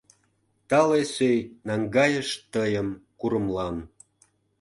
Тале 0.69 1.01
сӧй 1.15 1.37
наҥгайыш 1.67 2.29
Тыйым 2.53 2.89
курымлан. 3.19 3.75